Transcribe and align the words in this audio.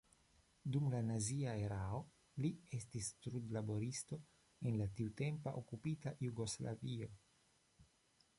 Dum 0.75 0.85
la 0.93 1.01
nazia 1.09 1.51
erao 1.65 1.99
li 2.45 2.51
estis 2.79 3.11
trudlaboristo 3.27 4.19
en 4.71 4.81
la 4.81 4.89
tiutempa 4.97 5.55
okupita 5.63 6.17
Jugoslavio. 6.29 7.13